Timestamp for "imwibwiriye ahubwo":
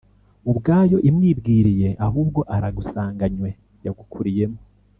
1.09-2.39